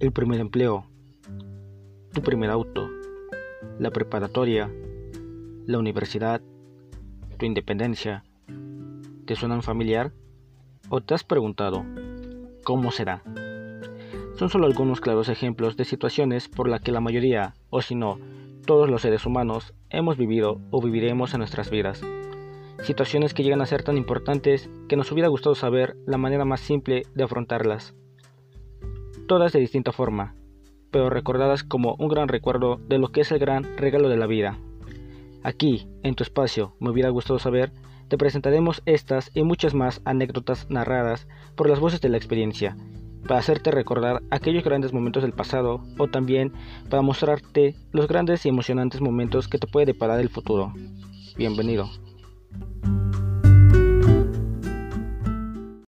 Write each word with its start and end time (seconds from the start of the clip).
el 0.00 0.12
primer 0.12 0.40
empleo, 0.40 0.86
tu 2.14 2.22
primer 2.22 2.48
auto, 2.48 2.88
la 3.78 3.90
preparatoria, 3.90 4.72
la 5.66 5.78
universidad, 5.78 6.40
tu 7.38 7.44
independencia, 7.44 8.24
¿te 9.26 9.36
suenan 9.36 9.62
familiar? 9.62 10.12
¿O 10.88 11.02
te 11.02 11.12
has 11.12 11.22
preguntado 11.22 11.84
cómo 12.64 12.90
será? 12.90 13.22
Son 14.36 14.48
solo 14.48 14.66
algunos 14.66 15.02
claros 15.02 15.28
ejemplos 15.28 15.76
de 15.76 15.84
situaciones 15.84 16.48
por 16.48 16.66
las 16.66 16.80
que 16.80 16.92
la 16.92 17.00
mayoría, 17.00 17.52
o 17.68 17.82
si 17.82 17.94
no, 17.94 18.18
todos 18.64 18.88
los 18.88 19.02
seres 19.02 19.26
humanos 19.26 19.74
hemos 19.90 20.16
vivido 20.16 20.62
o 20.70 20.80
viviremos 20.80 21.34
en 21.34 21.40
nuestras 21.40 21.70
vidas. 21.70 22.00
Situaciones 22.84 23.34
que 23.34 23.42
llegan 23.42 23.60
a 23.60 23.66
ser 23.66 23.82
tan 23.82 23.98
importantes 23.98 24.70
que 24.88 24.96
nos 24.96 25.12
hubiera 25.12 25.28
gustado 25.28 25.54
saber 25.54 25.94
la 26.06 26.16
manera 26.16 26.46
más 26.46 26.60
simple 26.60 27.02
de 27.14 27.22
afrontarlas. 27.24 27.94
Todas 29.30 29.52
de 29.52 29.60
distinta 29.60 29.92
forma, 29.92 30.34
pero 30.90 31.08
recordadas 31.08 31.62
como 31.62 31.94
un 32.00 32.08
gran 32.08 32.26
recuerdo 32.26 32.80
de 32.88 32.98
lo 32.98 33.12
que 33.12 33.20
es 33.20 33.30
el 33.30 33.38
gran 33.38 33.76
regalo 33.76 34.08
de 34.08 34.16
la 34.16 34.26
vida. 34.26 34.58
Aquí, 35.44 35.86
en 36.02 36.16
tu 36.16 36.24
espacio, 36.24 36.74
me 36.80 36.90
hubiera 36.90 37.10
gustado 37.10 37.38
saber, 37.38 37.70
te 38.08 38.18
presentaremos 38.18 38.82
estas 38.86 39.30
y 39.32 39.44
muchas 39.44 39.72
más 39.72 40.02
anécdotas 40.04 40.68
narradas 40.68 41.28
por 41.54 41.70
las 41.70 41.78
voces 41.78 42.00
de 42.00 42.08
la 42.08 42.16
experiencia, 42.16 42.76
para 43.22 43.38
hacerte 43.38 43.70
recordar 43.70 44.20
aquellos 44.32 44.64
grandes 44.64 44.92
momentos 44.92 45.22
del 45.22 45.32
pasado 45.32 45.80
o 45.96 46.08
también 46.08 46.52
para 46.88 47.02
mostrarte 47.02 47.76
los 47.92 48.08
grandes 48.08 48.44
y 48.46 48.48
emocionantes 48.48 49.00
momentos 49.00 49.46
que 49.46 49.58
te 49.58 49.68
puede 49.68 49.86
deparar 49.86 50.18
el 50.18 50.28
futuro. 50.28 50.74
Bienvenido. 51.36 51.88